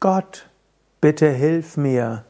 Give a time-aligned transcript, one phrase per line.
[0.00, 0.48] Gott,
[1.00, 2.22] bitte hilf mir.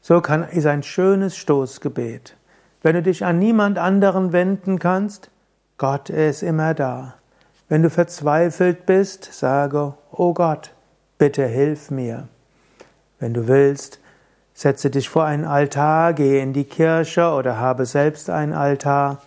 [0.00, 2.36] So kann, ist ein schönes Stoßgebet.
[2.82, 5.28] Wenn du dich an niemand anderen wenden kannst,
[5.76, 7.14] Gott ist immer da.
[7.68, 10.72] Wenn du verzweifelt bist, sage, oh Gott,
[11.18, 12.28] bitte hilf mir.
[13.18, 13.98] Wenn du willst,
[14.54, 19.20] setze dich vor einen Altar, gehe in die Kirche oder habe selbst einen Altar,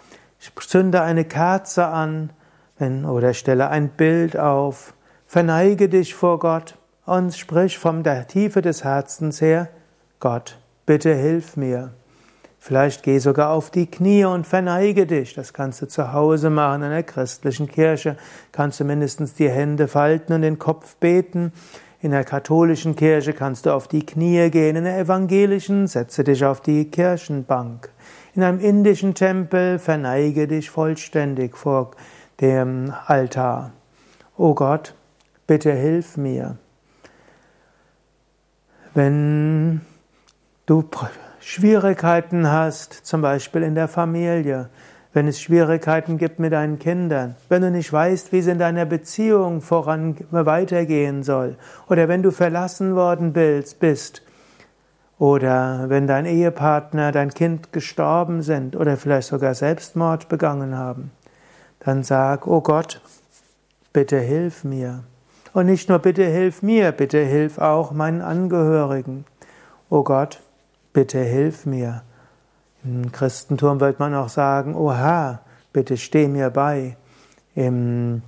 [0.66, 2.30] zünde eine Kerze an
[2.80, 4.94] oder stelle ein Bild auf,
[5.28, 6.79] verneige dich vor Gott
[7.10, 9.70] und sprich von der Tiefe des Herzens her,
[10.20, 11.92] Gott, bitte hilf mir.
[12.60, 15.34] Vielleicht geh sogar auf die Knie und verneige dich.
[15.34, 18.16] Das kannst du zu Hause machen in der christlichen Kirche.
[18.52, 21.52] Kannst du mindestens die Hände falten und den Kopf beten.
[22.00, 24.76] In der katholischen Kirche kannst du auf die Knie gehen.
[24.76, 27.90] In der evangelischen setze dich auf die Kirchenbank.
[28.36, 31.92] In einem indischen Tempel verneige dich vollständig vor
[32.40, 33.72] dem Altar.
[34.38, 34.94] O Gott,
[35.48, 36.58] bitte hilf mir.
[39.00, 39.80] Wenn
[40.66, 40.84] du
[41.40, 44.68] Schwierigkeiten hast, zum Beispiel in der Familie,
[45.14, 48.84] wenn es Schwierigkeiten gibt mit deinen Kindern, wenn du nicht weißt, wie es in deiner
[48.84, 51.56] Beziehung voran weitergehen soll,
[51.88, 54.22] oder wenn du verlassen worden bist,
[55.18, 61.12] oder wenn dein Ehepartner, dein Kind gestorben sind oder vielleicht sogar Selbstmord begangen haben,
[61.80, 63.00] dann sag, oh Gott,
[63.94, 65.06] bitte hilf mir.
[65.54, 69.26] Und nicht nur bitte hilf mir, bitte hilf auch meinen Angehörigen.
[69.90, 70.42] Oh Gott,
[70.94, 72.04] bitte hilf mir.
[72.84, 75.42] Im Christentum wird man auch sagen, O Herr,
[75.74, 76.96] bitte steh mir bei.
[77.56, 78.22] Im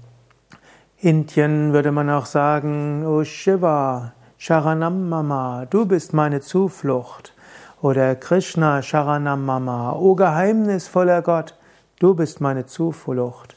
[0.97, 7.33] Indien würde man auch sagen, O Shiva, Sharanam Mama, du bist meine Zuflucht.
[7.81, 11.55] Oder Krishna Sharanam Mama, O geheimnisvoller Gott,
[11.99, 13.55] du bist meine Zuflucht.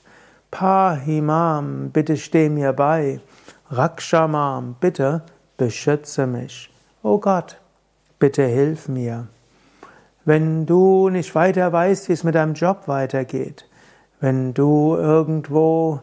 [0.50, 3.20] Pahimam, bitte steh mir bei.
[3.76, 5.22] Rakshamam, bitte
[5.56, 6.70] beschütze mich.
[7.02, 7.60] O Gott,
[8.18, 9.26] bitte hilf mir.
[10.24, 13.68] Wenn du nicht weiter weißt, wie es mit deinem Job weitergeht,
[14.20, 16.00] wenn du irgendwo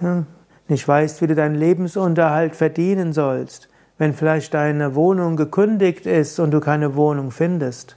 [0.00, 0.26] ne,
[0.68, 3.68] nicht weißt, wie du deinen Lebensunterhalt verdienen sollst,
[3.98, 7.96] wenn vielleicht deine Wohnung gekündigt ist und du keine Wohnung findest,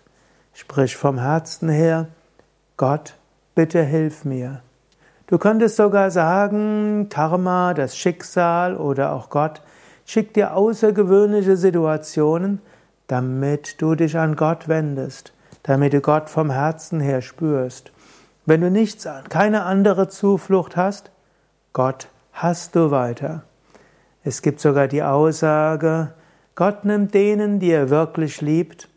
[0.53, 2.07] sprich vom Herzen her,
[2.77, 3.15] Gott,
[3.55, 4.61] bitte hilf mir.
[5.29, 9.61] Du könntest sogar sagen, Karma, das Schicksal oder auch Gott
[10.05, 12.61] schickt dir außergewöhnliche Situationen,
[13.07, 15.33] damit du dich an Gott wendest,
[15.63, 17.91] damit du Gott vom Herzen her spürst.
[18.45, 21.11] Wenn du nichts, keine andere Zuflucht hast,
[21.73, 23.43] Gott hast du weiter.
[24.23, 26.13] Es gibt sogar die Aussage,
[26.55, 28.87] Gott nimmt denen, die er wirklich liebt,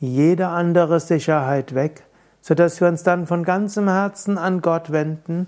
[0.00, 2.02] jede andere Sicherheit weg,
[2.40, 5.46] sodass wir uns dann von ganzem Herzen an Gott wenden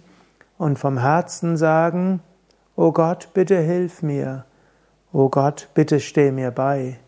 [0.60, 2.21] und vom Herzen sagen,
[2.76, 4.44] O Gott, bitte hilf mir,
[5.10, 6.98] O Gott, bitte steh mir bei.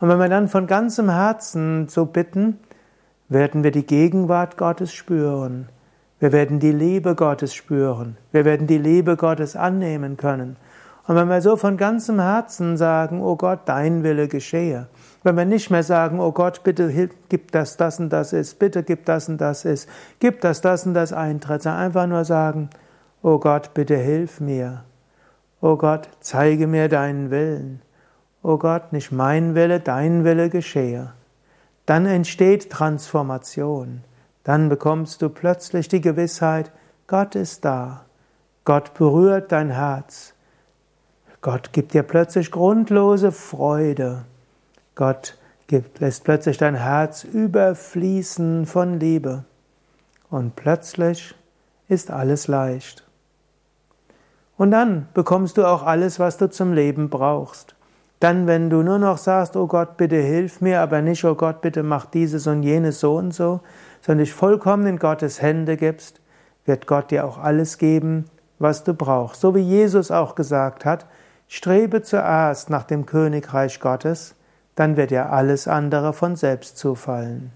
[0.00, 2.58] Und wenn wir dann von ganzem Herzen so bitten,
[3.28, 5.68] werden wir die Gegenwart Gottes spüren.
[6.20, 8.16] Wir werden die Liebe Gottes spüren.
[8.30, 10.56] Wir werden die Liebe Gottes annehmen können.
[11.06, 14.86] Und wenn wir so von ganzem Herzen sagen, oh Gott, dein Wille geschehe,
[15.22, 18.82] wenn wir nicht mehr sagen, oh Gott, bitte gib das, das und das ist, bitte
[18.82, 19.86] gib das und das ist,
[20.18, 22.70] gib das, das und das eintritt, sondern einfach nur sagen,
[23.22, 24.84] oh Gott, bitte hilf mir.
[25.60, 27.82] Oh Gott, zeige mir deinen Willen.
[28.42, 31.12] O Gott, nicht mein Wille, dein Wille geschehe.
[31.86, 34.02] Dann entsteht Transformation.
[34.44, 36.72] Dann bekommst du plötzlich die Gewissheit,
[37.06, 38.04] Gott ist da.
[38.64, 40.34] Gott berührt dein Herz.
[41.40, 44.24] Gott gibt dir plötzlich grundlose Freude.
[44.94, 49.44] Gott gibt, lässt plötzlich dein Herz überfließen von Liebe.
[50.30, 51.34] Und plötzlich
[51.88, 53.04] ist alles leicht.
[54.62, 57.74] Und dann bekommst du auch alles, was du zum Leben brauchst.
[58.20, 61.62] Dann, wenn du nur noch sagst, oh Gott, bitte hilf mir, aber nicht, oh Gott,
[61.62, 63.58] bitte mach dieses und jenes so und so,
[64.02, 66.20] sondern dich vollkommen in Gottes Hände gibst,
[66.64, 68.26] wird Gott dir auch alles geben,
[68.60, 69.40] was du brauchst.
[69.40, 71.06] So wie Jesus auch gesagt hat,
[71.48, 74.36] strebe zuerst nach dem Königreich Gottes,
[74.76, 77.50] dann wird dir alles andere von selbst zufallen.